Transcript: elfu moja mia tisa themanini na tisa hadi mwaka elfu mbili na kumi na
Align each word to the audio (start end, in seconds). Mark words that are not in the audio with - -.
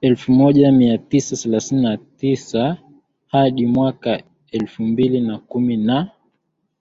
elfu 0.00 0.32
moja 0.32 0.72
mia 0.72 0.98
tisa 0.98 1.36
themanini 1.36 1.82
na 1.88 1.96
tisa 1.96 2.76
hadi 3.26 3.66
mwaka 3.66 4.22
elfu 4.52 4.82
mbili 4.82 5.20
na 5.20 5.38
kumi 5.38 5.76
na 5.76 6.10